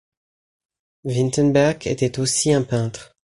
Winterberg 1.03 1.85
était 1.85 2.17
aussi 2.17 2.51
un 2.51 2.63
peintre. 2.63 3.15